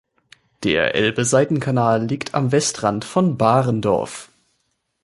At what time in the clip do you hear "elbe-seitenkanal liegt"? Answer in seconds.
0.95-2.33